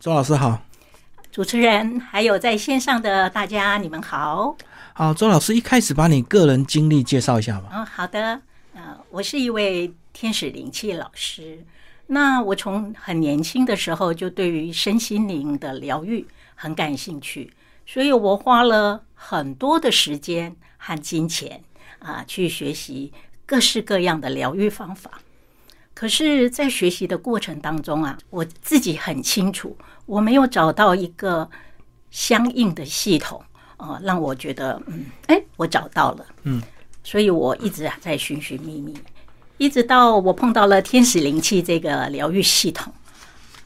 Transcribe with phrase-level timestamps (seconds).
[0.00, 0.58] 周老师好，
[1.30, 4.56] 主持人还有在线上的大家，你们好。
[4.94, 7.68] 好，周老师一开始把你个人经历介绍一下吧。
[7.70, 8.40] 嗯，好的。
[8.72, 11.62] 呃，我是一位天使灵气老师。
[12.06, 17.52] 那我从很年轻的时候就对于身心灵的疗愈很感兴趣，
[17.84, 21.62] 所以我花了很多的时间和金钱
[21.98, 23.12] 啊，去学习
[23.44, 25.10] 各式各样的疗愈方法。
[26.00, 29.76] 可是，在学习的过程当中啊，我自己很清楚，
[30.06, 31.46] 我没有找到一个
[32.10, 33.44] 相应的系统
[33.76, 36.62] 啊，让我觉得，嗯，哎，我找到了，嗯，
[37.04, 38.96] 所以我一直在寻寻觅觅。
[39.58, 42.90] 一直到我碰到了天使灵气这个疗愈系统，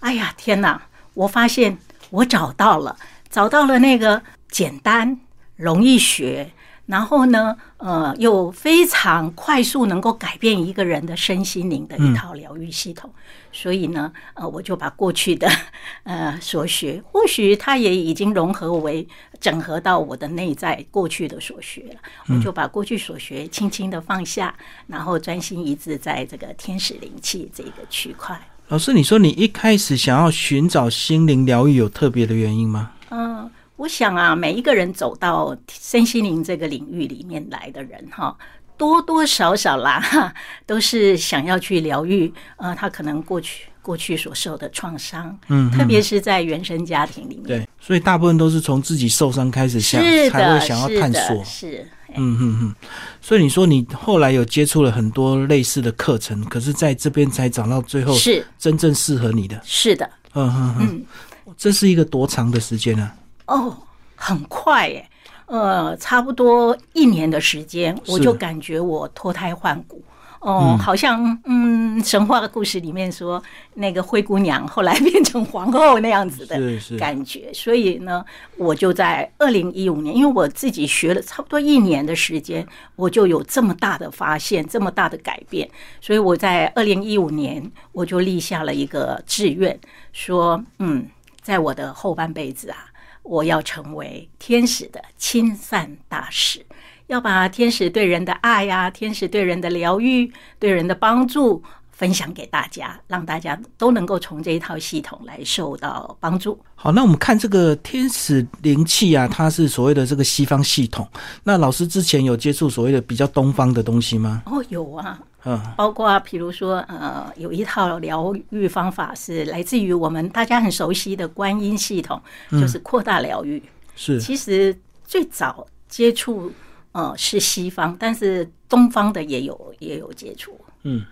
[0.00, 0.82] 哎呀天哪！
[1.14, 1.78] 我发现
[2.10, 2.96] 我找到了，
[3.30, 5.20] 找到了那个简单、
[5.54, 6.50] 容易学，
[6.86, 13.10] 然后呢，呃，又非常快速能够改变一个人的身心灵的一套疗愈系统。
[13.52, 15.48] 所以呢，呃，我就把过去的
[16.04, 19.06] 呃所学，或许它也已经融合为
[19.40, 22.00] 整合到我的内在过去的所学了。
[22.28, 24.54] 我就把过去所学轻轻的放下，
[24.86, 28.38] 然后专心一致在这个天使灵气这个区块。
[28.68, 32.92] 老师，你说你一开始想要寻找心灵疗愈，有特别的原因吗？
[33.10, 38.36] 嗯，我想啊，每一个人走到身心灵这个领域里面来的人，哈。
[38.76, 40.34] 多多少少啦，
[40.66, 52.74] 都是想要去疗愈，呃，他可能过去过去所受的创伤，嗯，特别是在原生家庭里面，对，所以大部分都是从自己受伤开始想，才会想要探索，是，嗯嗯嗯，
[53.20, 58.44] 所以你说你后来有接触了很多类似的课程，可是在这边才找到最后是。
[58.58, 63.08] 真正适合你的，是的，嗯嗯嗯，这是一个多长的时间呢？
[63.46, 63.76] 哦，
[64.16, 65.08] 很快耶。
[65.46, 70.02] 呃，差不多一年的时间，我就感觉我脱胎换骨
[70.40, 73.42] 哦，好像嗯，神话的故事里面说
[73.74, 76.58] 那个灰姑娘后来变成皇后那样子的
[76.98, 77.52] 感觉。
[77.52, 78.24] 所以呢，
[78.56, 85.68] 我就在二零一五年，因为我自己学了差不多一年的时间，我就有这么大的发现，这么大的改变。
[86.00, 89.78] 所以我在二零一五年，我就立下了一个志愿，
[90.14, 91.06] 说嗯，
[91.42, 92.78] 在我的后半辈子啊。
[93.24, 96.64] 我要成为天使的亲善大使，
[97.08, 101.62] 要把天使对人的爱呀，天使对人的疗愈、对人的帮助
[101.96, 106.58] 分享给大家，让大家都能够从这一套系统来受到帮助。
[106.74, 111.08] 好，那我们看这个天使灵气啊，它是所谓的这个西方系统。
[111.44, 114.42] 那老师之前有接触所谓的比较东方的东西吗？
[114.46, 115.18] 哦，有啊。
[115.46, 123.62] 嗯，包括比如说，呃，有一套疗愈方法是来自于我们大家很熟悉的观音系统，就是扩大疗愈。
[123.94, 124.74] 是，其实
[125.04, 126.50] 最早接触
[126.92, 130.58] 呃是西方，但是东方的也有也有接触。
[130.84, 131.04] 嗯，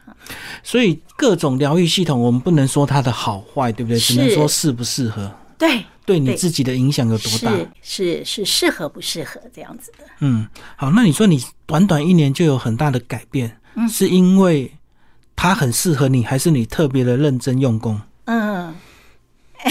[0.63, 3.99] 所以各种疗愈系统，我们不能说它的好坏，对不对？
[3.99, 5.31] 只能说适不适合。
[5.59, 7.53] 对，对你自己的影响有多大？
[7.83, 10.05] 是是适合不适合这样子的。
[10.21, 10.47] 嗯，
[10.77, 13.59] 好，那你说你短短一年就有很大的改变。
[13.89, 14.71] 是因为
[15.35, 17.99] 它很适合你，还是你特别的认真用功？
[18.27, 18.75] 嗯，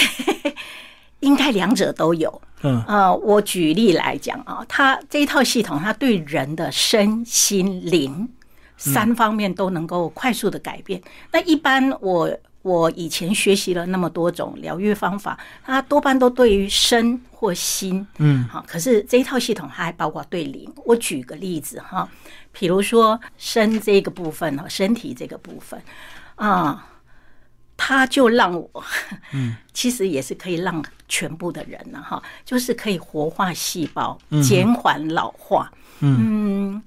[1.21, 2.41] 应该两者都有。
[2.63, 8.27] 嗯，呃，我举例来讲啊，它这一套系统，它对人的身心灵
[8.81, 11.01] 三方面都能够快速的改变。
[11.31, 12.29] 那一般我。
[12.63, 18.63] 我以前学习了那么多种疗愈方法，它多半都对于身或心，嗯，好。
[18.67, 20.71] 可是这一套系统它还包括对灵。
[20.85, 22.07] 我举个例子哈，
[22.51, 25.81] 比如说身这个部分哈，身体这个部分
[26.35, 26.87] 啊，
[27.75, 28.83] 它就让我，
[29.33, 35.71] 嗯， 其实也是可以让全部的人呢哈，就是可以活化细胞，减缓老化。
[36.01, 36.79] 嗯，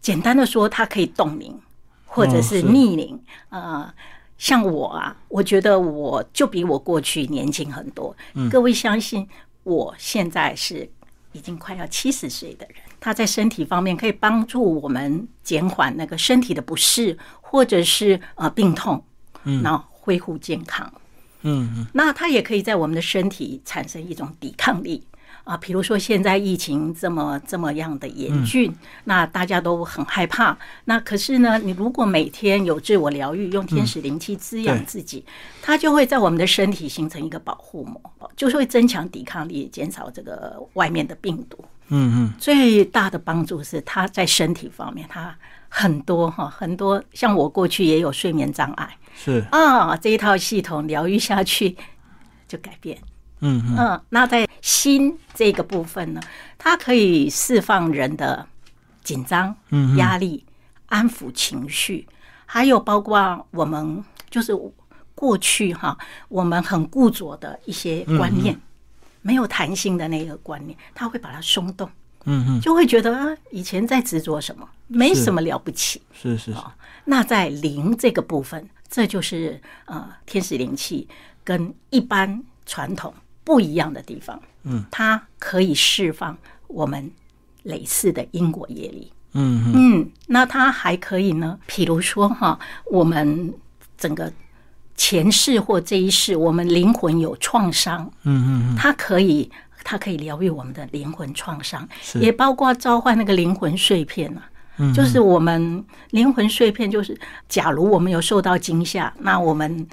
[0.00, 1.58] 简单的说，它可以冻龄
[2.06, 3.94] 或者是逆龄啊。
[4.38, 8.14] 像我啊，我觉得我就比我过去年轻很多。
[8.48, 9.28] 各位相信，
[9.64, 10.88] 我现在是
[11.32, 12.76] 已经快要七十岁的人。
[13.00, 19.02] 他在身体方面可以帮助我们减缓那个身体的不适，或者是呃病痛，
[19.42, 20.88] 嗯，然后恢复健康。
[21.42, 25.04] 嗯嗯，那他也可以在我们的身体产生一种抵抗力。
[25.48, 28.70] 啊，比如说现在疫情这么这么样的严峻，
[29.04, 30.54] 那大家都很害怕。
[30.84, 35.24] 那可是呢，你如果每天有自我疗愈，用天使灵气滋养自己，
[35.62, 41.64] 它就会在我们的身体形成一个保护膜，就是会增强抵抗力，减少这个外面的病毒。
[41.88, 45.34] 嗯嗯，最大的帮助是它在身体方面，它
[45.70, 51.74] 很多哈，很多像我过去也有睡眠障碍，是啊，这一套系统疗愈下去
[52.46, 52.98] 就改变。
[53.40, 56.20] 嗯嗯，那在心这个部分呢，
[56.56, 58.46] 它可以释放人的
[59.02, 59.54] 紧张、
[59.96, 60.44] 压力，
[60.86, 62.06] 安抚情绪，
[62.46, 64.52] 还有包括我们就是
[65.14, 65.96] 过去哈
[66.28, 68.58] 我们很固着的一些观念，
[69.22, 71.88] 没有弹性的那个观念，它会把它松动。
[72.24, 76.02] 嗯嗯，就会觉得啊，以前在执着什么，没什么了不起。
[76.12, 76.58] 是是是。
[77.04, 81.08] 那在灵这个部分，这就是呃天使灵气
[81.42, 83.14] 跟一般传统
[83.48, 84.38] 不一样的地方。
[84.64, 86.36] 嗯，它可以释放
[86.66, 87.10] 我们
[87.62, 89.10] 类似的因果业力。
[89.32, 93.54] 嗯嗯，那它还可以呢，比如说哈，我们
[93.96, 94.30] 整个
[94.94, 98.04] 前世或这一世，我们灵魂有创伤。
[98.24, 99.50] 嗯嗯嗯，它可以。
[99.90, 101.88] 它可以疗愈我们的灵魂创伤，
[102.20, 104.42] 也包括召唤那个灵魂碎片啊。
[104.76, 107.18] 嗯，就是我们灵魂碎片，就是
[107.48, 109.86] 假如我们有受到惊吓，那我们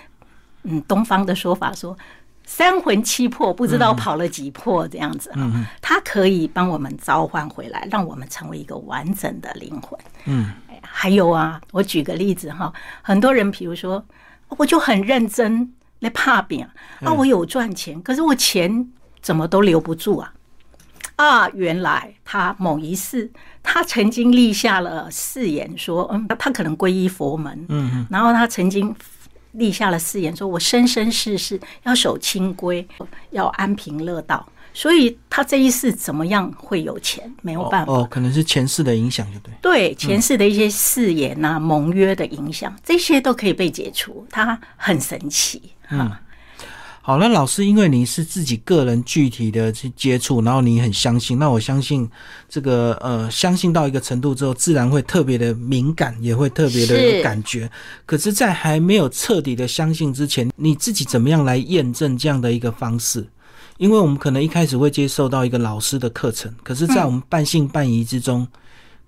[0.63, 1.97] 嗯，东方的说法说
[2.45, 5.67] 三魂七魄不知道跑了几魄这样子啊。
[5.81, 9.99] 它可以帮我们召唤回来，让我们成为一个完整的灵魂。
[10.25, 10.51] 嗯，
[10.81, 12.71] 还有啊，我举个例子哈，
[13.01, 14.03] 很多人比如说，
[14.49, 16.67] 我就很认真来怕病
[17.01, 18.89] 啊，我有赚钱，可是我钱。
[19.25, 20.31] 怎么都留不住啊！
[21.15, 23.31] 啊，原来他某一世，
[23.63, 28.95] 他曾经立下了誓言，说，嗯，他可能皈依佛门，嗯嗯，然后他曾经
[29.55, 32.87] 立下了誓言，说我生生世世要守清规，
[33.31, 37.33] 要安贫乐道，所以他这一世怎么样会有钱？
[37.41, 46.11] 没有办法，哦，可能是前世的影响，就对，对，前世的一些誓言呐、盟约的影响，这些都可以被解除，他很神奇，嗯。
[47.07, 52.09] 好，那老师，因为你是自己个人具体的去接触，然后你很相信，那我相信
[52.49, 57.69] 这个呃，相信到一个程度之后，自然会特别的敏感，也会特别的有感觉。
[58.07, 63.27] 可是，在还没有彻底的相信之前，你自己怎么样来验证这样的一个方式？
[63.77, 68.47] 因为我们可能一开始会接受到一个老师的课程，可是，在我们半信半疑之中，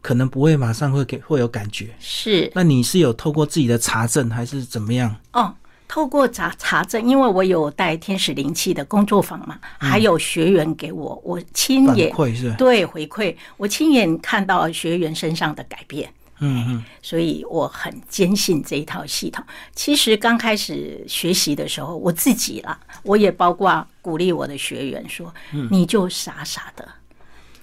[0.03, 1.89] 可能不会马上会给会有感觉。
[1.99, 5.15] 是，那你是有透过自己的查证，还是怎么样？
[5.33, 5.51] 哦。
[5.87, 12.13] 透过查查证，因为我有带天使灵气的工作坊嘛，还有学员给我，我亲眼
[12.57, 19.43] 对回馈，我亲眼看到学员身上的改变，嗯嗯，所以我很坚信这一套系统。
[19.73, 25.33] 其实刚开始学习的时候，我自己啦，我也包括鼓励我的学员说，
[25.71, 26.87] 你就傻傻的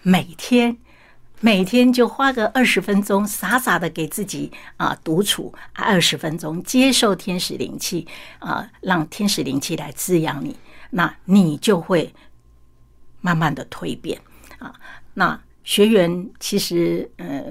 [0.02, 0.76] 每天。
[1.44, 8.08] 每天就花个二十分钟，傻傻的给自己啊独处二十分钟，接受天使灵气
[8.38, 10.56] 啊，让天使灵气来滋养你，
[10.88, 12.11] 那你就会
[13.20, 14.19] 慢慢的蜕变
[14.58, 14.75] 啊。
[15.12, 17.44] 那学员其实呃，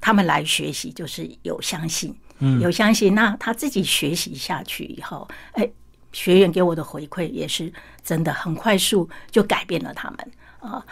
[0.00, 5.68] 他们来学习就是有相信，嗯，有相信，那他自己学习下去以后，哎，
[6.12, 7.70] 学员给我的回馈也是
[8.02, 10.82] 真的很快速就改变了他们啊。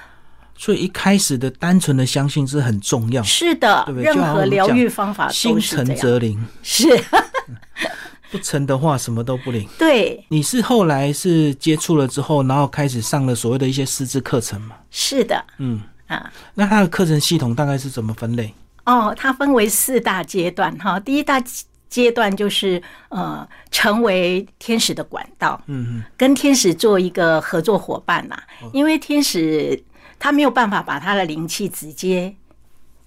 [0.61, 6.87] 所以一开始的单纯的相信是很重要，是的，任何疗愈方法心诚则灵，是。
[8.31, 9.67] 不成的话什么都不灵。
[9.79, 14.77] 对，你是后来是接触了之后，然后开始上了所谓的一些师资课程嘛？
[14.91, 15.81] 是的，嗯。
[16.07, 18.53] 啊，那它的课程系统大概是怎么分类？
[18.85, 21.01] 哦，它分为四大阶段哈。
[21.01, 21.43] 第一大
[21.89, 28.37] 阶段就是呃，成为天使的管道，嗯嗯，跟天使做一个合作伙伴呐，
[28.75, 29.83] 因为天使。
[30.21, 32.33] 他没有办法把他的灵气直接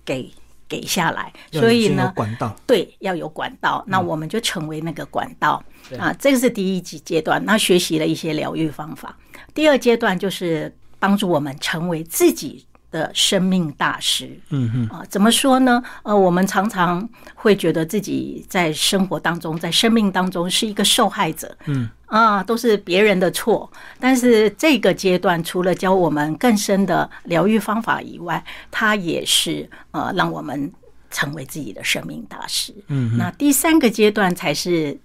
[0.04, 0.30] 给
[0.68, 5.64] 给下来，所以呢，管道对要有管道，那我们就成为那个管道
[5.98, 6.12] 啊。
[6.20, 9.16] 这个是第一级阶段，那学习了一些疗愈方法。
[9.54, 12.66] 第二阶段就是帮助我们成为自己。
[12.94, 15.84] 的生命大师，嗯嗯啊，怎么说呢？
[16.04, 23.68] 呃，我们常常会觉得自己在生活当中，在生命当中是一个受害者，嗯啊，都是别人的错。
[24.00, 30.72] 但是这个阶段，除了教我们更深的疗愈方法以外，它也是呃，让我们
[31.10, 32.72] 成为自己的生命大师。
[32.90, 34.96] 嗯，那第三个阶段才是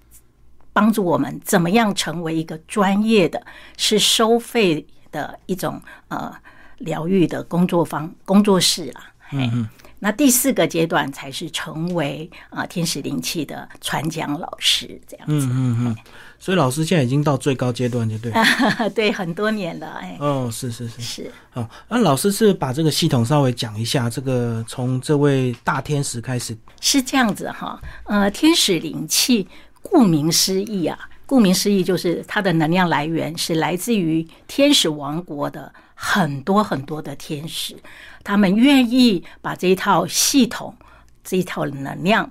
[0.75, 3.42] 帮助我们怎么样成为一个专业的，
[3.78, 6.30] 是收费的一种呃。
[6.78, 9.68] 疗愈的工作方工作室啦，嗯嗯，
[9.99, 15.97] 那第四个阶段才是成为啊天使灵气的传讲老师这样子，嗯嗯嗯，
[16.38, 18.32] 所以老师现在已经到最高阶段，就对，
[18.94, 21.02] 对，很多年了，哎，哦，是是是。
[21.02, 29.49] 是，好，那老师是把这个系统稍微讲一下，这个从这位大天使开始，是这样子哈，呃，天使灵气
[29.82, 35.73] 顾名思义啊，顾名思义就是它的能量来源是来自于天使王国的。
[36.00, 37.76] 很多很多的天使，
[38.23, 40.73] 他们愿意把这一套系统、
[41.25, 42.31] 这一套能量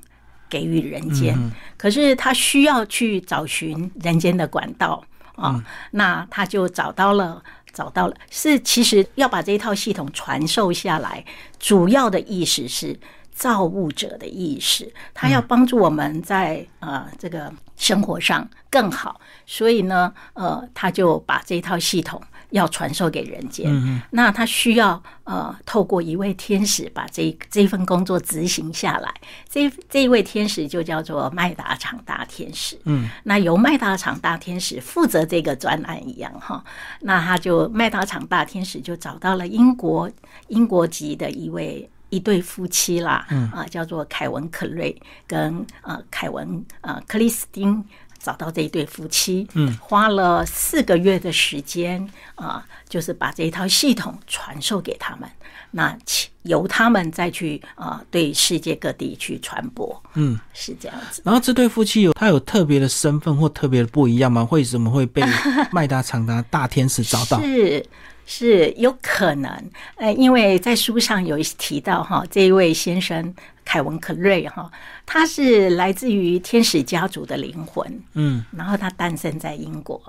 [0.50, 1.38] 给予人间。
[1.76, 5.04] 可是他需要去找寻人间的管道
[5.36, 7.44] 啊，那他就找到了，
[7.74, 8.16] 找到了。
[8.32, 11.26] 是其实要把这一套系统传授下来，
[11.60, 12.98] 主要的意思是
[13.34, 22.22] 造物者的意识，他要帮助我们在呃这个生活上更好，所以呢，呃，他就把这套系统。
[22.52, 23.70] 要传授给人间，
[24.12, 29.14] 那他需要呃透过一位天使把这这份工作执行下来。
[29.50, 32.80] 这这一位天使就叫做麦达场大天使。
[32.86, 36.64] 嗯，那由麦达场大天使负责这个专案一样哈。
[37.02, 40.10] 那他就麦达场大天使就找到了英国
[40.48, 44.96] 英国籍的一位一对夫妻啦，啊叫做凯文克瑞
[45.28, 47.84] 跟呃凯文呃克里斯汀。
[48.28, 52.06] 找到这一对夫妻，嗯，花了四个月的时间
[52.36, 55.30] 啊，就是把这一套系统传授给他们，
[55.72, 55.98] 那
[56.44, 61.22] 由他们再去啊，对世界各地去传播，嗯，是这样子。
[61.24, 64.46] 然后这对夫妻有他有特别的身份或特别的不一样吗？
[64.52, 65.24] 为什么会被
[65.72, 67.42] 麦达长达大天使找到？
[67.42, 67.86] 是
[68.26, 69.50] 是有可能，
[69.96, 73.34] 呃，因为在书上有提到哈，这一位先生。
[73.68, 74.72] 凯文·克瑞哈，
[75.06, 80.02] 他是来自于天使家族的灵魂，嗯，然后他诞生在英国，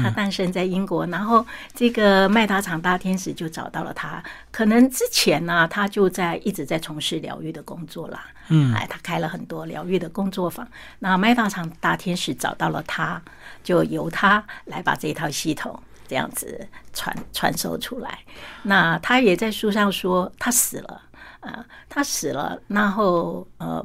[0.00, 1.44] 他诞生在英国，然后
[1.74, 10.64] 这个麦达场大天使就找到了他，可能之前呢，他就在一直在从事疗愈的工作啦，嗯，哎，他开了很多疗愈的工作坊，
[11.00, 13.20] 那麦达场大天使找到了他，
[13.64, 18.20] 就由他来把这套系统这样子传传授出来，
[18.62, 21.02] 那他也在书上说他死了。
[21.42, 23.84] 啊，他死了，然后呃，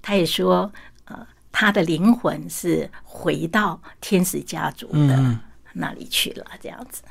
[0.00, 0.72] 他也说，
[1.06, 5.38] 呃，他的灵魂是回到天使家族的
[5.72, 7.02] 那里去了，这样子。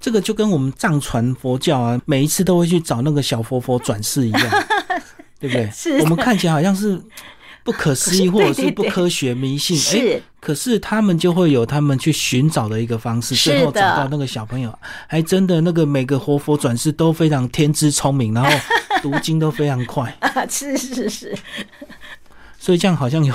[0.00, 4.64] 这个就跟我们藏传佛教啊，每一次都会去找那个小佛佛转世一样，
[5.38, 5.70] 对不对？
[5.72, 7.00] 是我们看起来好像是
[7.62, 10.20] 不可思议 或者是不科学迷信，是。
[10.40, 14.76] 可是他们就会有他们去寻找的一个方式，最后找到那个小朋友，
[15.06, 18.50] 还真的那个每个活佛转世都非常天资聪明，然后。
[19.02, 20.14] 读经都非常快。
[20.20, 21.34] 啊，是是是，
[22.58, 23.34] 所以这样好像有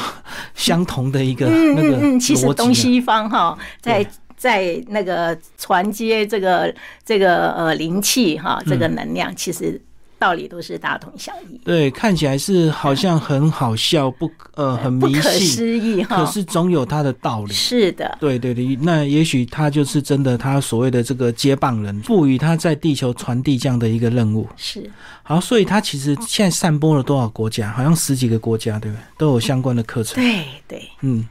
[0.55, 4.05] 相同的一个那个嗯，其实东西方哈，在
[4.37, 6.73] 在那个传接这个
[7.05, 9.81] 这个呃灵气哈，这个能量其实。
[10.23, 16.15] 道理都是大同小异，对，看起来是好像很好笑，不呃很迷信，不可思议哈。
[16.15, 18.77] 可是总有它的道理，是的，对对对。
[18.81, 24.47] 那也许他就是真的，他所谓的这个接棒人，赋予他在地球传递这样的一个任务。
[24.55, 24.89] 是
[25.23, 27.69] 好，所以他其实现在散播了多少国家？
[27.73, 29.01] 好像十几个国家，对不对？
[29.17, 30.23] 都有相关的课程。
[30.23, 31.27] 对对，嗯。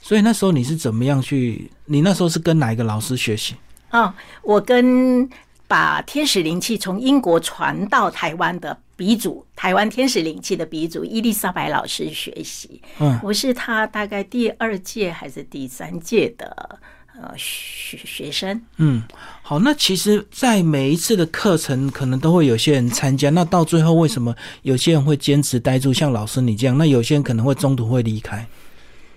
[0.00, 1.68] 所以那时候你是怎么样去？
[1.86, 3.56] 你那时候是跟哪一个老师学习？
[3.90, 5.28] 哦，我跟。
[5.68, 12.80] 把天使灵气从英国传到台湾的鼻祖，台湾天使灵气的鼻祖伊丽莎白老师学习。
[12.98, 16.80] 嗯，我是他大概第二届还是第三届的
[17.14, 18.60] 呃学学生。
[18.78, 19.02] 嗯，
[19.42, 23.28] 好，那其实，在每一次的课程，可能都会有些人参加。
[23.28, 26.78] 那到最后，为什么有些人会坚持待住，像老师你这样？
[26.78, 28.46] 那有些人可能会中途会离开。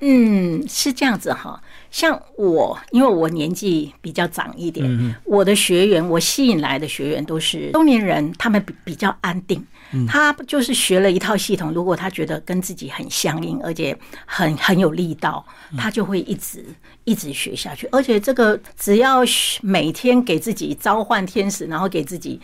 [0.01, 1.61] 嗯，是这样子哈。
[1.91, 9.63] 像我，因为我年纪比较长一点，我的学员，我吸引来的学员都是中年人，他们比比较安定。
[10.07, 13.95] 他就是学了一套系统，如果他觉得跟自己很相应，而且
[14.25, 15.45] 很很有力道，
[15.77, 16.65] 他就会一直
[17.03, 17.85] 一直学下去。
[17.91, 19.19] 而且这个只要
[19.61, 22.39] 每天给自己召唤天使，然后给自己。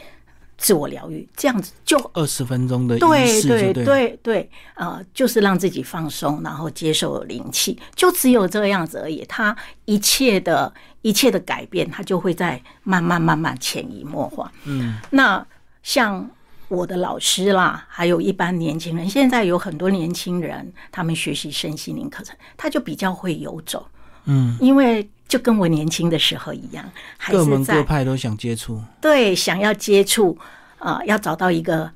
[0.58, 9.24] 自我疗愈这样子就二十分钟的对对对对，呃，就是让自己放松，然后接受灵气，就只有这个样子而已。
[9.30, 10.74] 他一切的
[11.04, 14.52] 一切的改变，他就会在慢慢慢慢潜移默化。
[14.66, 15.46] 嗯，那
[15.84, 16.30] 像
[16.70, 23.88] 我的老师啦，还有一般年轻人，现在有很多年轻人，他们学习身心灵课程，他就比较会游走。
[24.28, 25.10] 嗯，因为。
[25.30, 26.90] 就跟我年轻的时候一样，
[27.28, 30.38] 各门各派都想接触，对，想要接触
[30.80, 31.92] 啊，要找到一个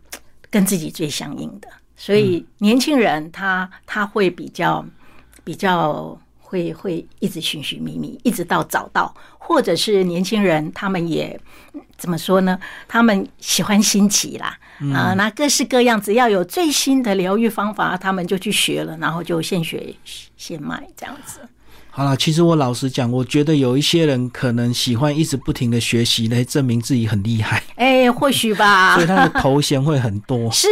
[0.50, 1.70] 跟自己最相应的。
[1.96, 4.86] 所以年轻人他他会比较
[5.46, 11.40] 比较会会一直寻寻觅觅，一直到找到，或者是年轻人他们也
[11.98, 12.60] 怎么说呢？
[12.86, 14.60] 他们喜欢新奇啦，
[14.94, 19.96] 啊，那各式各样，只要有最新的疗愈方法，他们就去学了，然后就现学
[20.36, 21.40] 现卖这样子。
[21.94, 27.62] 好了，其实我老实讲，我觉得有一些人可能喜欢一直不停的学习来证明自己很厉害。
[27.76, 28.96] 哎，或许吧。
[28.96, 30.50] 所以他的头衔会很多。
[30.52, 30.68] 是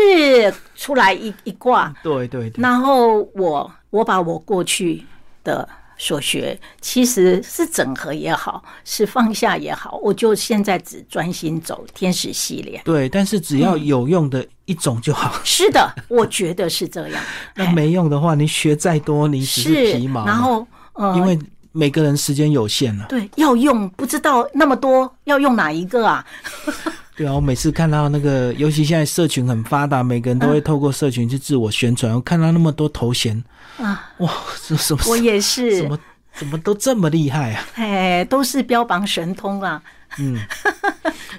[0.77, 1.93] 出来一一挂。
[2.01, 2.61] 对对对。
[2.61, 5.03] 然后我我把我过去
[5.43, 12.81] 的所学，其实是整合也好，是放下也好，我就现在只专心走天使系列。
[12.85, 15.37] 对，但是只要有用的一种就好。
[15.43, 17.21] 是的，我觉得是这样。
[17.55, 20.25] 那没用的话，你学再多，你只是皮毛。
[20.25, 20.65] 然后。
[21.15, 21.37] 因为
[21.71, 26.25] 每个人时间有限了，对，要用不知道那么多，要用哪一个啊？
[27.15, 32.13] 对啊，我每次看到那个，尤其现在社群很发达，每个人都会透过社群去自我宣传。
[32.13, 33.43] 我看到那么多头衔
[33.77, 34.31] 啊，哇，
[34.65, 35.03] 这什么？
[35.07, 35.99] 我也是，怎么
[36.33, 37.65] 怎么都这么厉害啊？
[37.75, 39.81] 哎，都是标榜神通啊。
[40.17, 40.39] 嗯，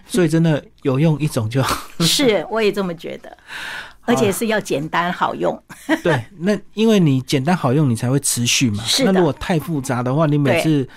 [0.07, 1.77] 所以真的有用一种就好。
[2.05, 3.37] 是，我也这么觉得，
[4.11, 5.61] 而且是要简单好用。
[6.03, 8.83] 对，那因为你简单好用，你才会持续嘛。
[8.85, 10.89] 是那如果太复杂的话，你每次。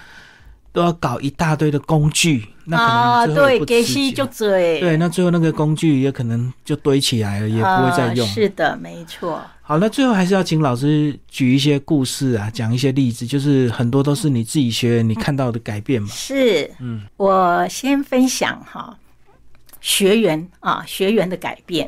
[0.74, 4.79] 都要搞一大堆的工具，那可能对，给息就追。
[4.79, 8.27] 对，那最后那个工具也可能就堆起来了，也不会再用。
[8.27, 9.39] 是的，没错。
[9.62, 16.08] 好，那最后还是要请老师举一些故事啊，讲一些例子，就是很多都是你自己学员你看到的改变嘛。
[16.10, 18.98] 是，嗯，我先分享哈，
[19.79, 21.88] 学员啊，学员的改变。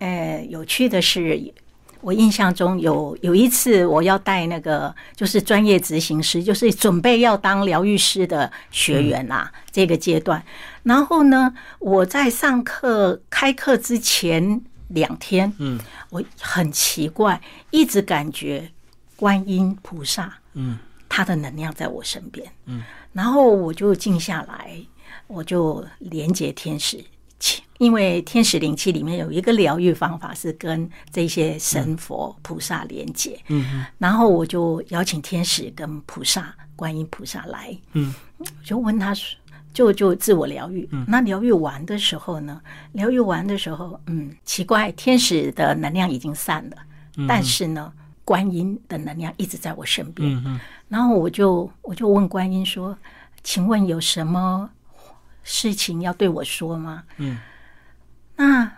[0.00, 1.54] 呃，有趣的是。
[2.02, 10.42] 我印象中有有一次，我要带那个就是专业执行师，就是准备要当疗愈师的学员啦，这个阶段。
[10.82, 15.78] 然后呢，我在上课开课之前两天，嗯，
[16.08, 17.38] 我很奇怪，
[17.70, 18.70] 一直感觉
[19.14, 24.74] 观音菩萨，嗯，他的能量在我身边，嗯，然后我就静下来，
[25.26, 27.04] 我就连接天使。
[27.78, 39.14] 因为天使灵气里面有一个疗愈方法是跟这些神佛菩萨连接，嗯，然后我就邀请天使跟菩萨、观音菩萨来，嗯，我就问他，
[39.72, 40.86] 就就自我疗愈。
[41.06, 42.60] 那疗愈完的时候呢？
[42.92, 46.76] 疗愈完的时候，嗯，奇怪，天使的能量已经散了，
[47.26, 47.90] 但是呢，
[48.26, 50.30] 观音的能量一直在我身边。
[50.44, 52.98] 嗯然后我就我就问观音说
[53.44, 54.68] ：“请问有什么
[55.52, 57.38] 事情要对我说吗？”嗯。
[58.36, 58.72] 那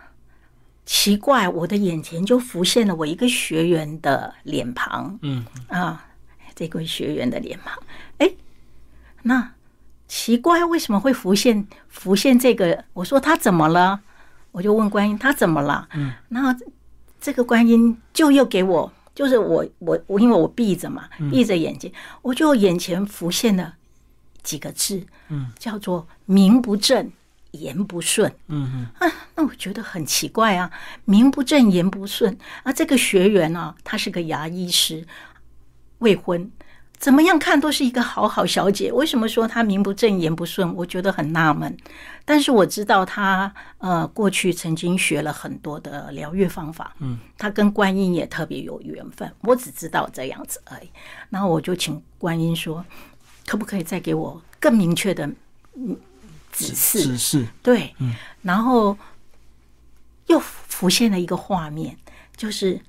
[0.85, 6.05] 奇怪，我的眼前就浮现了我一个学员的脸庞，嗯啊，
[6.55, 7.77] 这位学员的脸庞，
[8.17, 8.29] 哎，
[9.21, 9.53] 那
[10.07, 12.83] 奇怪，为什么会浮现浮现这个？
[12.93, 14.01] 我说他怎么了？
[14.51, 15.87] 我就问观音他怎么了？
[15.93, 16.49] 嗯，然后
[17.21, 23.75] 这个观音就又给我，就是我我我，因为我闭着嘛，闭着眼睛，我就眼前浮现了
[24.43, 27.11] 几个字，嗯，叫做名不正。
[27.53, 30.71] 言不顺，嗯哼，啊，那我觉得很奇怪啊，
[31.05, 32.73] 名不正言不顺啊。
[32.73, 35.05] 这个学员啊，他是个牙医师，
[35.99, 36.49] 未婚，
[36.97, 40.73] 怎么样看都是一个好好小姐，为什么说她名不正言不顺？
[40.73, 41.77] 我觉得很纳闷。
[42.25, 49.31] 但是我知道他呃，过去曾经学了很多的疗愈方法，嗯，他跟观音也特别有缘分。
[49.41, 50.89] 我只知道这样子而已。
[51.29, 52.83] 然后我就请观音说，
[53.45, 55.25] 可不可以再给我更明确的，
[55.75, 55.97] 嗯。
[56.55, 58.95] 指示，指示，对，嗯，然后
[60.27, 61.97] 又浮现了一个画面，
[62.37, 62.79] 就是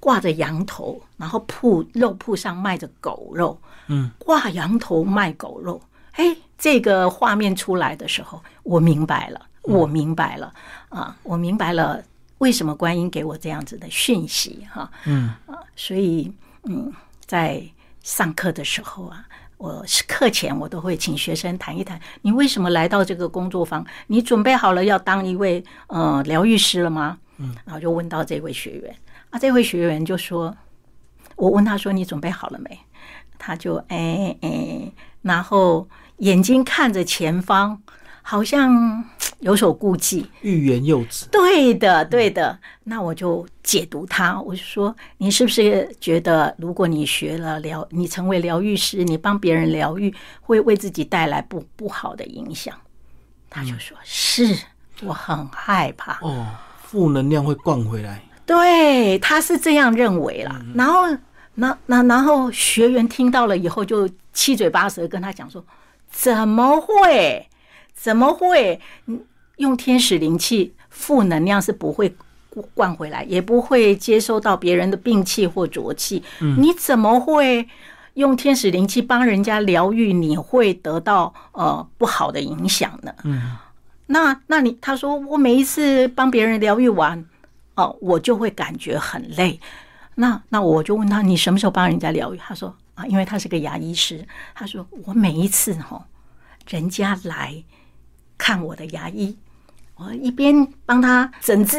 [0.00, 5.80] 挂着羊头，然后铺肉铺上卖着狗肉，嗯，挂羊头卖狗肉，
[6.14, 10.52] 哎，这个画面出来的时候，我明白了，我明白了，
[10.88, 12.02] 啊，我明白了
[12.38, 16.32] 为什么观音给我这样子的讯息，哈，嗯，啊，所以，
[16.64, 16.92] 嗯，
[17.24, 17.62] 在
[18.04, 19.26] 上课的时候啊。
[19.56, 23.86] 我是课前，我都会请学生谈一谈，你为什么来到这个工作坊？
[24.08, 27.16] 你准备好了要当一位呃疗愈师了吗？
[27.38, 28.94] 嗯，然后就问到这位学员，
[29.30, 30.54] 啊，这位学员就说，
[31.36, 32.78] 我问他说你准备好了没？
[33.38, 35.88] 他就哎哎，然后
[36.18, 37.80] 眼睛看着前方。
[38.26, 39.04] 好像
[39.40, 41.26] 有所顾忌，欲言又止。
[41.26, 42.58] 对的，对的。
[42.84, 52.74] 那我就解读他，我就说：你是不是觉得，如果你学了疗，你成为疗愈师，你帮别人疗愈，会为自己带来不不好的影响？
[53.50, 54.56] 他就说：是
[55.02, 56.18] 我很害怕。
[56.22, 56.46] 哦，
[56.82, 58.22] 负能量会灌回来。
[58.46, 60.58] 对，他是这样认为啦。
[60.74, 61.02] 然后，
[61.54, 65.62] 那那然后学员听到了以后，就七嘴八舌跟他讲说：
[66.10, 67.46] 怎么会？
[67.94, 68.80] 怎么会？
[69.58, 72.12] 用天使灵气，负能量是不会
[72.74, 76.24] 灌回来，也不会接收到别人的病气或浊气。
[76.58, 77.68] 你怎么会
[78.14, 80.12] 用天使灵气帮人家疗愈？
[80.12, 83.14] 你会得到呃不好的影响呢？
[83.22, 83.56] 嗯，
[84.06, 87.24] 那那你他说我每一次帮别人疗愈完，
[87.76, 89.60] 哦，我就会感觉很累。
[90.16, 92.36] 那那我就问他，你什么时候帮人家疗愈？
[92.38, 94.26] 他说啊，因为他是个牙医师。
[94.52, 96.04] 他说我每一次哈，
[96.68, 97.62] 人家来。
[98.36, 99.36] 看我的牙医，
[99.96, 101.78] 我一边帮他整治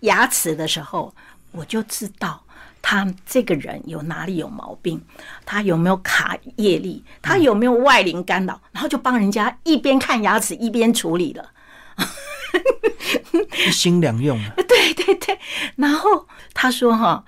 [0.00, 1.14] 牙齿的时候，
[1.52, 2.42] 我就知道
[2.82, 5.02] 他这个人有哪里有毛病，
[5.44, 11.50] 他有没有卡业力，他有没有外灵干扰，然后就帮人家一边看牙齿一边处理了，
[13.66, 14.38] 一心两用。
[14.38, 15.38] 啊对对对，
[15.76, 17.24] 然后他说哈，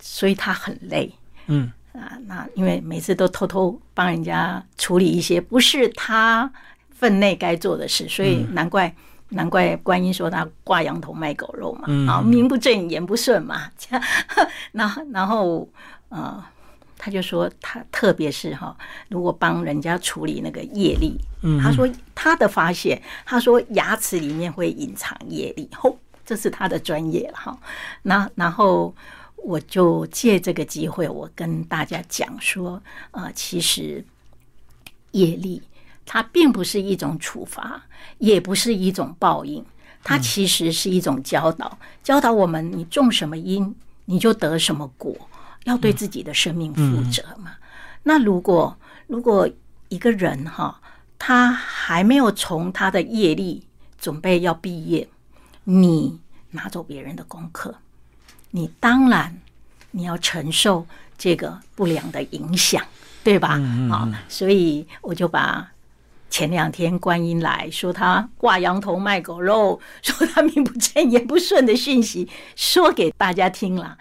[0.00, 1.14] 所以他很累，
[1.46, 6.50] 嗯啊，那因为每次都偷偷帮人家处理一些不是他。
[6.98, 8.92] 分内该做的事，所以难怪
[9.30, 14.04] 难怪观音说他挂羊头卖狗肉嘛，啊，名不正言不顺嘛， 这样，
[14.72, 15.68] 然后然后
[16.08, 16.44] 呃，
[16.96, 18.76] 他就说他特别是哈，
[19.08, 21.18] 如果帮人家处理那个业力，
[21.62, 27.58] 他说他的发现，他说牙齿里面会隐藏业力，吼，这是他的专业了哈，
[28.02, 28.94] 那然后。
[29.44, 32.82] 我就借这个机会，我跟大家讲说，
[33.12, 34.04] 呃，其实
[35.12, 35.62] 业力
[36.10, 37.82] 它并不是一种处罚，
[38.16, 39.62] 也不是一种报应，
[40.02, 43.74] 它其实是一种教导，教导我们：你种什么因，
[44.06, 45.14] 你就得什么果，
[45.64, 47.52] 要对自己的生命负责嘛。
[48.02, 48.74] 那如果
[49.06, 49.46] 如果
[49.90, 50.80] 一个人哈，
[51.18, 53.66] 他还没有从他的业力
[54.00, 55.06] 准备要毕业，
[55.64, 56.18] 你
[56.52, 57.74] 拿走别人的功课。
[58.50, 59.38] 你当然
[59.90, 60.86] 你要承受
[61.18, 62.82] 这个不良的影响，
[63.22, 63.60] 对吧？
[63.90, 65.70] 啊，所以我就把
[66.30, 73.96] 前两天观音来说他挂羊头卖狗肉， 说他名不正言不顺的讯息说给大家听了，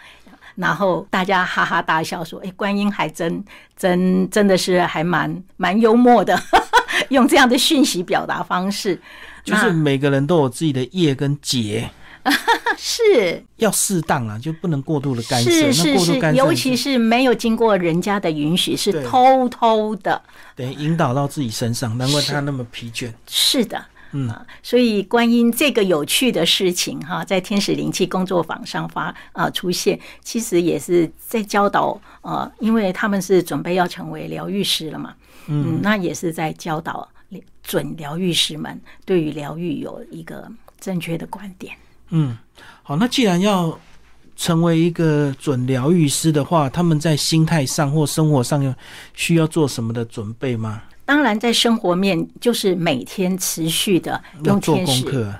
[0.55, 3.43] 然后大家哈哈大笑说：“哎，观音还真
[3.75, 6.37] 真真的是还蛮蛮幽默的，
[7.09, 8.99] 用这样的讯息表达方式，
[9.43, 11.89] 就是每个人都有自己的业跟结。”
[12.77, 13.43] 是。
[13.57, 15.49] 要适当啊，就不能过度的干涉。
[15.49, 20.21] 是是是，尤其是没有经过人家的允许，是偷偷的，
[20.55, 23.11] 等于引导到自己身上，难怪他那么疲倦。
[23.27, 24.29] 是的，嗯，
[24.61, 35.15] 所以观音这个有趣的事情哈，在天使灵气工作坊上发啊出现，其实也是在教导呃，因为他们是准备要成为疗愈师了嘛，
[35.47, 37.07] 嗯，那也是在教导
[37.63, 40.47] 准疗愈师们对于疗愈有一个
[40.79, 41.75] 正确的观点。
[42.09, 42.37] 嗯，
[42.83, 43.77] 好，那既然要
[44.35, 48.73] 成为一个准疗愈师的话，他们在心态上或生活上要
[49.13, 50.83] 需要做什么的准备吗？
[51.05, 55.33] 当然，在生活面就是每天持续的用天使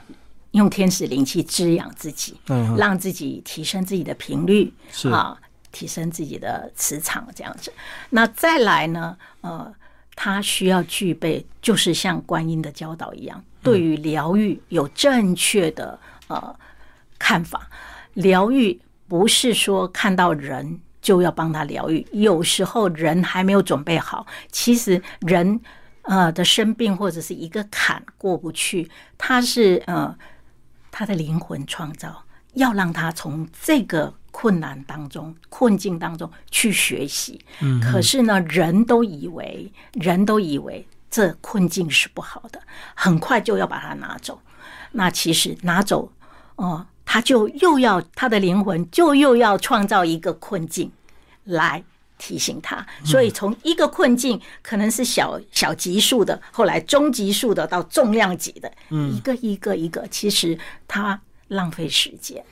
[0.52, 5.38] 用天使灵气滋养自己，嗯，让自己提升自己的频率，是啊，
[5.72, 7.72] 提升自己的磁场这样子。
[8.10, 9.16] 那再来呢？
[9.42, 9.72] 呃，
[10.16, 16.00] 他需要具备，就是像观音的教导一样，对于疗愈有正确的。
[16.28, 16.56] 呃，
[17.18, 17.70] 看法，
[18.14, 24.28] 疗愈不是说看到人就要帮他疗愈，有时候人还没有准备好。
[24.52, 25.60] 其实人
[26.02, 30.14] 呃的生病或者是一个坎过不去，他是呃
[30.92, 32.24] 他的灵魂创造，
[32.56, 37.40] 要让他从这个困难当中、困境当中去学习。
[37.62, 42.62] 嗯，可是呢，人都以为人都以为这困境是不好的，
[42.94, 44.42] 很快就要把它拿走。
[44.92, 46.12] 那其实拿走。
[46.58, 50.92] 哦，他就又要他的灵魂就又要创造一个困境
[51.46, 51.84] 来
[52.18, 62.44] 提醒他，所以从一个困境可能是小小级数的，后来中级数的到重量级的，一个一个一个，其实他浪费时间。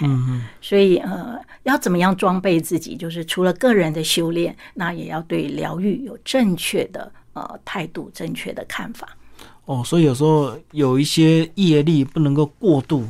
[0.00, 2.96] 嗯嗯，所以呃，要怎么样装备自己？
[2.96, 9.16] 就是除了个人的修炼，那也要对疗愈有正确的呃态度、正确的看法。
[9.66, 13.04] 哦，所以有时候有一些业力不能够过度。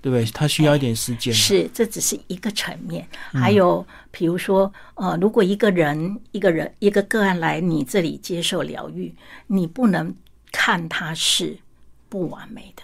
[0.00, 0.24] 对不对？
[0.26, 1.34] 他需要一点时间。
[1.34, 3.06] 是，这只是一个层面。
[3.32, 9.12] 还有，比如说，呃，如果一个人、一个人、一个个案来你这里接受疗愈，
[9.48, 10.14] 你不能
[10.52, 11.58] 看他是
[12.08, 12.82] 不完美的。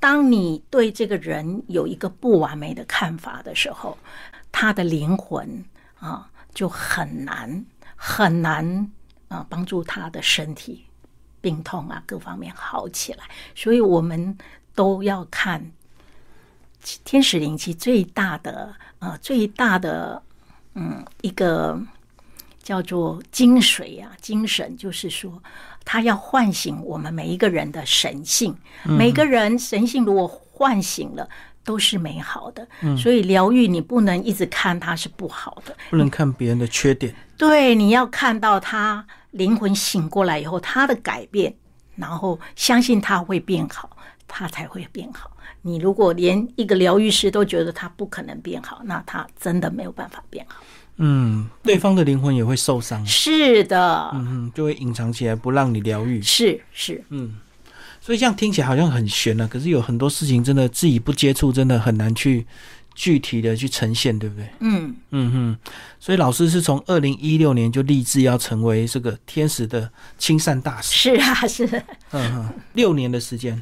[0.00, 3.96] 当你对这个人有一个不完美的看法的时候，
[4.50, 5.64] 他的灵魂
[6.00, 8.90] 啊，就很难很难
[9.28, 10.84] 啊，帮助他的身体
[11.40, 13.24] 病痛啊各方面好起来。
[13.54, 14.36] 所以我们
[14.74, 15.64] 都要看。
[17.04, 20.22] 天使灵气最大的呃最大的
[20.74, 21.80] 嗯一个
[22.62, 25.42] 叫做精髓啊精神，就是说
[25.84, 28.56] 它要唤醒我们每一个人的神性。
[28.84, 31.28] 每个人神性如果唤醒了，
[31.64, 32.66] 都是美好的。
[32.96, 37.14] 所以疗愈你不能一直看它是不好的，不能看别人的缺点。
[37.36, 41.54] 对，你要看到他灵魂醒过来以后，他的改变，
[41.94, 43.96] 然后相信他会变好，
[44.26, 45.30] 他才会变好。
[45.66, 50.62] 你如果连一个疗愈师都觉得他不可能变好，那他真的没有办法变好。
[50.98, 53.04] 嗯，对方的灵魂也会受伤。
[53.04, 56.22] 是的，嗯，就会隐藏起来不让你疗愈。
[56.22, 57.34] 是是，嗯，
[58.00, 62.46] 所以这样听起来好像很悬呢，可是有很多事情真的自己不接触，真的很难去
[62.94, 64.48] 具体的去呈现，对不对？
[64.60, 71.10] 嗯嗯哼，所以老师是从二零一六年就立志要成为这个天使的亲善大使。
[71.10, 71.66] 是啊，是。
[72.12, 73.60] 嗯哼，六年的时间。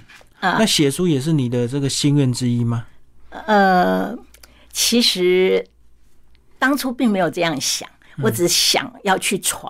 [0.58, 2.86] 那写书也是你的这个心愿之一吗？
[3.46, 4.16] 呃，
[4.72, 5.66] 其实
[6.58, 7.88] 当初并没有这样想，
[8.22, 9.68] 我只想要去传，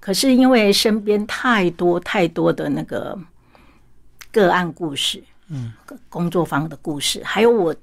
[0.00, 3.16] 可是因为身边太多太多的那个
[4.32, 5.72] 个案故事，嗯，
[6.08, 7.74] 工作坊的故事，还有我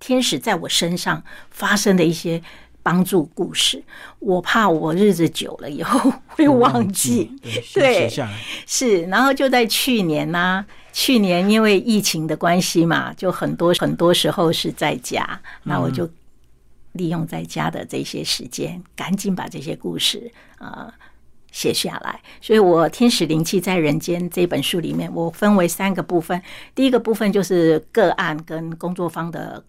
[0.00, 2.42] 天使在我身上发生的一些
[2.82, 3.80] 帮助故事，
[4.18, 7.30] 我怕我日子久了以后会忘记，
[7.72, 8.10] 对，
[8.66, 16.08] 是，然后就在去年呢，去年因为疫情的关系嘛，就很多很多时候是在家，那我就。
[16.94, 20.92] 利用在家的这些时间，赶紧把这些故事啊
[21.50, 22.20] 写下来。
[22.42, 26.38] 所以，我《天使灵气在人间》这本书里面，我分为三个部分。
[26.74, 29.64] 第一个部分就是个案跟工作方的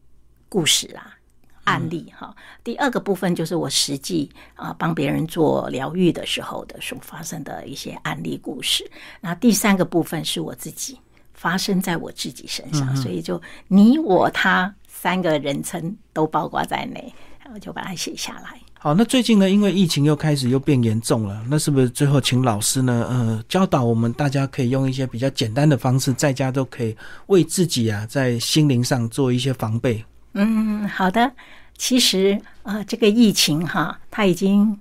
[0.49, 1.15] 故事啊
[1.63, 2.35] 案例哈。
[2.61, 8.85] 第二个部分就是我实际啊帮别人做疗愈的时候的所发生的一些案例故事。
[9.21, 10.99] 那第三个部分是我自己
[11.43, 14.73] 发生在我自己身上，所以就你我他。
[15.03, 18.57] 三个人称都包括在内，然后就把它写下来。
[18.79, 26.95] 好，那最近呢，因为疫情又开始又变严重了，那是不是最后请老师呢，呃，教导我们大家可以用一些比较简单的方式，在家都可以
[27.27, 30.01] 为自己啊，在心灵上做一些防备。
[30.35, 31.29] 嗯，好的。
[31.77, 34.79] 其实啊，这个疫情哈，它已经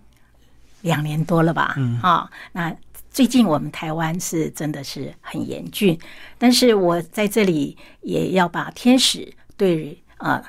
[0.82, 1.74] 两年多了吧？
[1.78, 2.72] 嗯，啊，那
[3.12, 5.98] 最近我们台湾是真的是很严峻，
[6.38, 9.98] 但是我在这里也要把天使对。
[10.18, 10.40] 啊，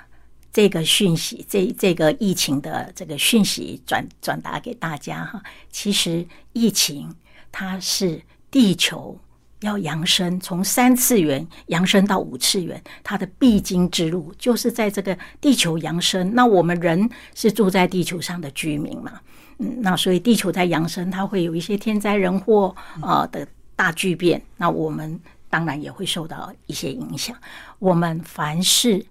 [0.52, 5.42] 这个讯息，这这个疫情的这个讯息转转达给大家哈。
[5.72, 7.12] 其实疫情
[7.52, 8.22] 它是
[8.52, 9.18] 地球
[9.62, 16.36] 要扬升，从三次元扬升到五次元，它的必经之路就是在这个地球扬升。
[16.36, 19.22] 那我们人是住在地球上的居民嘛，
[19.60, 27.36] 嗯，那所以地球在扬升，它会有一些天灾人祸啊的大巨变，那我们当然也会受到一些影响。
[27.80, 29.06] 我们凡事。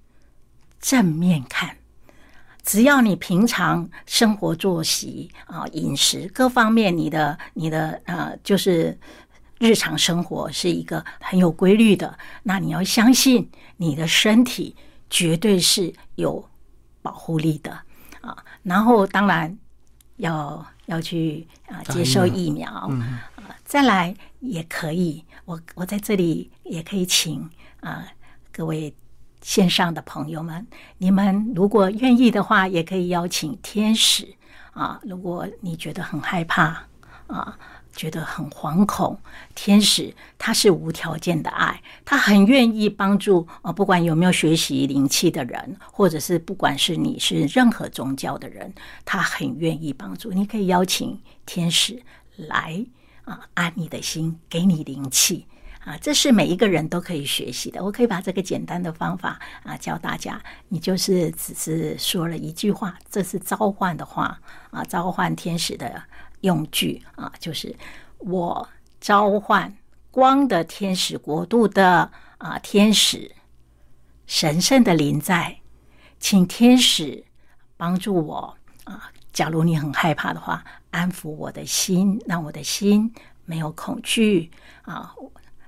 [0.85, 1.76] 正面看，
[2.64, 8.98] 只要你平常生活作息啊、饮食各方面，你的、你的呃，就是
[9.61, 14.74] 日常生活是一个很有规律的，那你要相信你的身体
[15.09, 16.44] 绝对是有
[17.00, 17.70] 保护力的
[18.20, 18.37] 啊。
[18.64, 19.57] 然后当然
[20.22, 22.90] 要要去啊接受疫苗啊，
[23.64, 28.06] 再来也可以，我我在这里也可以请啊
[28.50, 28.94] 各位。
[29.44, 30.64] 线上的朋友们，
[30.98, 34.37] 你们如果愿意的话，也可以邀请天使
[34.72, 35.00] 啊。
[35.02, 36.87] 如果你觉得很害怕
[37.26, 37.58] 啊，
[37.94, 39.18] 觉得很惶恐，
[39.55, 43.70] 天使他是无条件的爱，他很愿意帮助啊。
[43.70, 48.72] 不管有没有学习灵气的人，或者是不管是你是任何宗教的人，
[49.05, 50.33] 他很愿意帮助。
[50.33, 52.02] 你可以邀请天使
[52.37, 52.85] 来
[53.24, 55.46] 啊，安你的心，给你灵气。
[55.85, 57.83] 啊，这是每一个人都可以学习的。
[57.83, 60.40] 我可以把这个简单的方法啊教大家。
[60.68, 66.00] 你就是只是说了一句话，这是召唤的话啊，召唤天使的
[66.42, 67.74] 用句啊，就是
[68.18, 68.68] 我
[69.00, 69.76] 召唤
[70.12, 73.33] 光的天使国度的啊天使
[74.26, 75.59] 神圣的临在，
[76.20, 77.24] 请天使
[77.76, 79.11] 帮助我啊。
[79.33, 83.12] 假如你很害怕的话，安抚我的心，让我的心
[83.46, 84.50] 没有恐惧
[84.83, 85.14] 啊。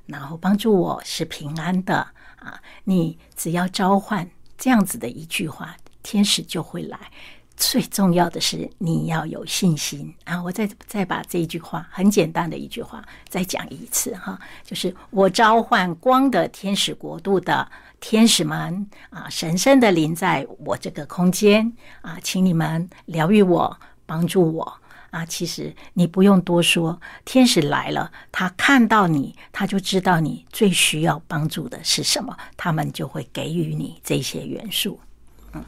[0.07, 2.07] 然后帮助我是平安的
[2.37, 2.61] 啊！
[2.85, 7.11] 你只要召唤这样子的一句话，天使就会来。
[7.57, 10.43] 最重要的是你要有信心啊！
[10.43, 24.81] 我再再把这一句话很简单的一句话再讲一次哈，就是我召唤光的天使国度的天使们啊，神圣的临在我这个空间啊，请你们疗愈我，帮助我。
[25.11, 34.99] 啊，其实你不用多说，天使来了，他看到你，他就知道你最需要帮助的是什么，他们就会给予你这些元素。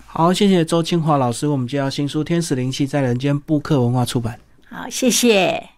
[0.07, 4.39] 好，谢谢周清华老师，我们介绍新书《天使灵气在人间》，布克文化出版。
[4.69, 5.71] 好，谢谢。